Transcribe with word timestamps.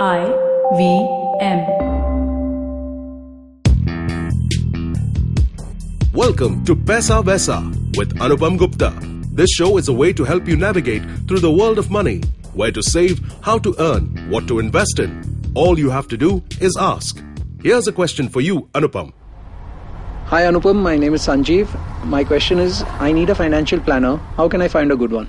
I 0.00 0.26
V 0.76 0.82
M. 1.40 1.58
Welcome 6.12 6.64
to 6.66 6.76
Paisa 6.76 7.24
Vaisa 7.24 7.58
with 7.96 8.14
Anupam 8.18 8.56
Gupta. 8.56 8.92
This 9.32 9.50
show 9.50 9.76
is 9.76 9.88
a 9.88 9.92
way 9.92 10.12
to 10.12 10.22
help 10.22 10.46
you 10.46 10.56
navigate 10.56 11.02
through 11.26 11.40
the 11.40 11.50
world 11.50 11.80
of 11.80 11.90
money, 11.90 12.20
where 12.54 12.70
to 12.70 12.80
save, 12.80 13.20
how 13.42 13.58
to 13.58 13.74
earn, 13.80 14.30
what 14.30 14.46
to 14.46 14.60
invest 14.60 15.00
in. 15.00 15.50
All 15.56 15.76
you 15.76 15.90
have 15.90 16.06
to 16.08 16.16
do 16.16 16.44
is 16.60 16.76
ask. 16.78 17.20
Here's 17.64 17.88
a 17.88 17.92
question 17.92 18.28
for 18.28 18.40
you, 18.40 18.68
Anupam. 18.74 19.12
Hi 20.26 20.42
Anupam, 20.42 20.76
my 20.76 20.96
name 20.96 21.14
is 21.14 21.26
Sanjeev. 21.26 21.66
My 22.04 22.22
question 22.22 22.60
is 22.60 22.84
I 23.00 23.10
need 23.10 23.30
a 23.30 23.34
financial 23.34 23.80
planner. 23.80 24.18
How 24.36 24.48
can 24.48 24.62
I 24.62 24.68
find 24.68 24.92
a 24.92 24.96
good 24.96 25.10
one? 25.10 25.28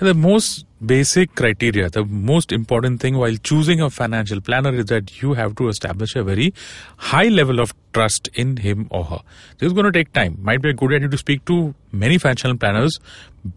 The 0.00 0.14
most 0.14 0.64
basic 0.84 1.34
criteria, 1.34 1.90
the 1.90 2.06
most 2.06 2.52
important 2.52 3.02
thing 3.02 3.18
while 3.18 3.36
choosing 3.36 3.82
a 3.82 3.90
financial 3.90 4.40
planner 4.40 4.72
is 4.72 4.86
that 4.86 5.20
you 5.20 5.34
have 5.34 5.54
to 5.56 5.68
establish 5.68 6.16
a 6.16 6.24
very 6.24 6.54
high 6.96 7.28
level 7.28 7.60
of 7.60 7.74
trust 7.92 8.28
in 8.28 8.56
him 8.56 8.88
or 8.90 9.04
her. 9.04 9.18
This 9.58 9.66
is 9.66 9.72
going 9.74 9.84
to 9.84 9.92
take 9.92 10.14
time. 10.14 10.38
Might 10.40 10.62
be 10.62 10.70
a 10.70 10.72
good 10.72 10.94
idea 10.94 11.10
to 11.10 11.18
speak 11.18 11.44
to 11.44 11.74
many 11.92 12.18
financial 12.18 12.56
planners 12.56 12.98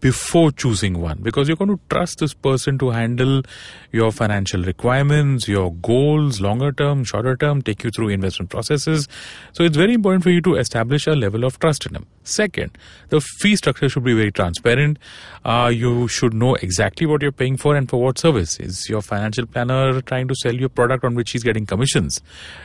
before 0.00 0.50
choosing 0.50 1.00
one 1.00 1.18
because 1.20 1.46
you're 1.46 1.56
going 1.56 1.70
to 1.70 1.80
trust 1.90 2.18
this 2.18 2.32
person 2.32 2.78
to 2.78 2.90
handle 2.90 3.42
your 3.92 4.10
financial 4.10 4.62
requirements, 4.62 5.46
your 5.46 5.72
goals, 5.74 6.40
longer 6.40 6.72
term, 6.72 7.04
shorter 7.04 7.36
term, 7.36 7.60
take 7.62 7.84
you 7.84 7.90
through 7.90 8.08
investment 8.08 8.50
processes. 8.50 9.08
So 9.52 9.62
it's 9.62 9.76
very 9.76 9.94
important 9.94 10.22
for 10.22 10.30
you 10.30 10.40
to 10.42 10.56
establish 10.56 11.06
a 11.06 11.12
level 11.12 11.44
of 11.44 11.58
trust 11.58 11.86
in 11.86 11.94
him. 11.94 12.06
Second, 12.22 12.76
the 13.10 13.20
fee 13.20 13.56
structure 13.56 13.88
should 13.88 14.04
be 14.04 14.14
very 14.14 14.32
transparent. 14.32 14.98
Uh, 15.44 15.70
you 15.72 16.08
should 16.08 16.32
know 16.32 16.54
exactly 16.54 17.06
what 17.06 17.20
you're 17.20 17.32
paying 17.32 17.58
for 17.58 17.76
and 17.76 17.88
for 17.88 18.00
what 18.00 18.18
service. 18.18 18.58
Is 18.58 18.88
your 18.88 19.02
financial 19.02 19.46
planner 19.46 20.00
trying 20.00 20.28
to 20.28 20.34
sell 20.34 20.54
you 20.54 20.66
a 20.66 20.70
product 20.70 21.04
on 21.04 21.14
which 21.14 21.32
he's 21.32 21.42
getting 21.42 21.66
commissions? 21.66 22.22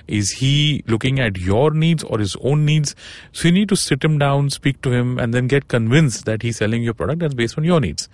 Is 0.08 0.31
he 0.31 0.84
looking 0.88 1.20
at 1.20 1.38
your 1.38 1.72
needs 1.72 2.03
or 2.06 2.20
his 2.20 2.38
own 2.38 2.64
needs? 2.64 2.95
So 3.34 3.50
you 3.50 3.53
need 3.53 3.67
to 3.70 3.75
sit 3.75 4.03
him 4.03 4.17
down, 4.17 4.50
speak 4.50 4.81
to 4.84 4.92
him, 4.92 5.20
and 5.20 5.34
then 5.34 5.47
get 5.47 5.59
convinced 5.68 6.26
that 6.26 6.42
he's 6.42 6.58
selling 6.58 6.84
you 6.84 6.92
a 6.92 6.94
product 6.94 7.20
that's 7.20 7.34
based 7.34 7.58
on 7.58 7.64
your 7.64 7.80
needs. 7.80 8.08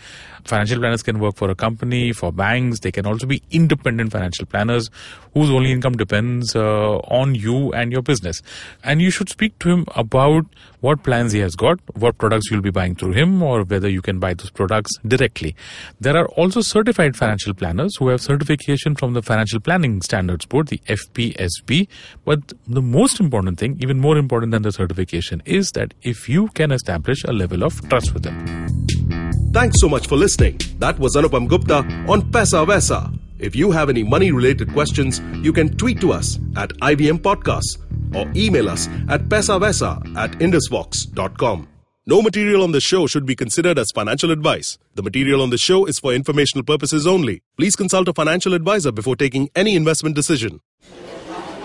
Financial 0.43 0.79
planners 0.79 1.03
can 1.03 1.19
work 1.19 1.35
for 1.35 1.49
a 1.49 1.55
company, 1.55 2.11
for 2.11 2.31
banks. 2.31 2.79
They 2.79 2.91
can 2.91 3.05
also 3.05 3.25
be 3.25 3.41
independent 3.51 4.11
financial 4.11 4.45
planners 4.45 4.89
whose 5.33 5.49
only 5.49 5.71
income 5.71 5.97
depends 5.97 6.55
uh, 6.55 6.97
on 6.97 7.35
you 7.35 7.73
and 7.73 7.91
your 7.91 8.01
business. 8.01 8.41
And 8.83 9.01
you 9.01 9.11
should 9.11 9.29
speak 9.29 9.59
to 9.59 9.69
him 9.69 9.85
about 9.95 10.45
what 10.79 11.03
plans 11.03 11.31
he 11.31 11.39
has 11.39 11.55
got, 11.55 11.79
what 11.95 12.17
products 12.17 12.49
you'll 12.51 12.61
be 12.61 12.69
buying 12.69 12.95
through 12.95 13.13
him, 13.13 13.41
or 13.41 13.63
whether 13.63 13.89
you 13.89 14.01
can 14.01 14.19
buy 14.19 14.33
those 14.33 14.51
products 14.51 14.91
directly. 15.05 15.55
There 15.99 16.15
are 16.15 16.27
also 16.27 16.61
certified 16.61 17.15
financial 17.17 17.53
planners 17.53 17.95
who 17.97 18.09
have 18.09 18.21
certification 18.21 18.95
from 18.95 19.13
the 19.13 19.23
Financial 19.23 19.59
Planning 19.59 20.01
Standards 20.03 20.45
Board, 20.45 20.67
the 20.67 20.79
FPSB. 20.87 21.87
But 22.23 22.53
the 22.67 22.83
most 22.83 23.19
important 23.19 23.57
thing, 23.57 23.77
even 23.81 23.99
more 23.99 24.17
important 24.17 24.51
than 24.51 24.61
the 24.61 24.71
certification, 24.71 25.41
is 25.45 25.71
that 25.71 25.93
if 26.03 26.29
you 26.29 26.49
can 26.49 26.71
establish 26.71 27.23
a 27.23 27.33
level 27.35 27.63
of 27.63 27.87
trust 27.89 28.13
with 28.13 28.23
them. 28.23 28.67
Thanks 29.53 29.79
so 29.79 29.87
much 29.87 30.07
for 30.07 30.15
listening. 30.15 30.59
That 30.79 30.99
was 30.99 31.15
Anupam 31.15 31.47
Gupta 31.47 31.77
on 32.07 32.21
Paisa 32.31 32.65
Vaisa. 32.65 33.17
If 33.37 33.55
you 33.55 33.69
have 33.71 33.89
any 33.89 34.03
money 34.03 34.31
related 34.31 34.71
questions, 34.71 35.19
you 35.43 35.51
can 35.51 35.75
tweet 35.77 35.99
to 36.01 36.13
us 36.13 36.39
at 36.55 36.69
IVM 36.79 37.19
Podcasts 37.19 37.77
or 38.15 38.31
email 38.35 38.69
us 38.69 38.87
at 39.09 39.23
paisavaisa 39.23 40.15
at 40.17 40.31
indusvox.com. 40.39 41.67
No 42.07 42.21
material 42.21 42.63
on 42.63 42.71
the 42.71 42.79
show 42.79 43.07
should 43.07 43.25
be 43.25 43.35
considered 43.35 43.77
as 43.77 43.91
financial 43.91 44.31
advice. 44.31 44.77
The 44.93 45.03
material 45.03 45.41
on 45.41 45.49
the 45.49 45.57
show 45.57 45.85
is 45.85 45.99
for 45.99 46.13
informational 46.13 46.63
purposes 46.63 47.05
only. 47.05 47.41
Please 47.57 47.75
consult 47.75 48.07
a 48.07 48.13
financial 48.13 48.53
advisor 48.53 48.91
before 48.91 49.15
taking 49.15 49.49
any 49.55 49.75
investment 49.75 50.15
decision. 50.15 50.61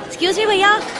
Excuse 0.06 0.36
me, 0.38 0.46
भैया 0.46 0.99